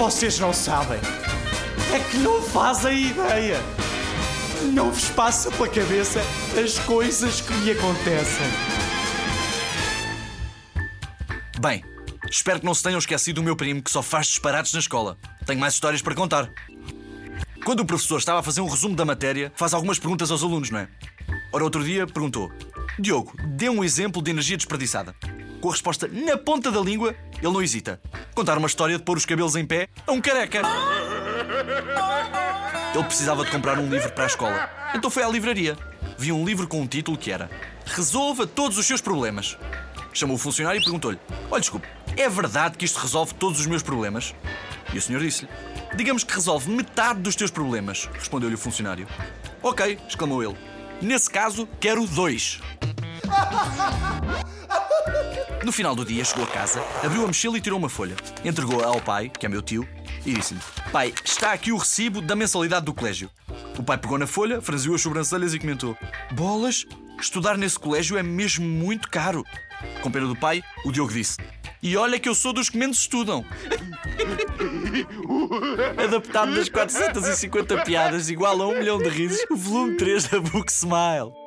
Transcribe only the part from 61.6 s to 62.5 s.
o recibo da